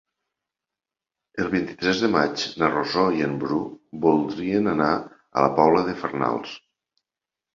El 1.41 1.49
vint-i-tres 1.55 1.99
de 2.03 2.07
maig 2.13 2.45
na 2.61 2.69
Rosó 2.71 3.03
i 3.17 3.21
en 3.27 3.35
Bru 3.43 3.59
voldrien 4.05 4.69
anar 4.73 4.89
a 4.95 5.43
la 5.47 5.51
Pobla 5.59 5.83
de 5.91 5.93
Farnals. 6.01 6.57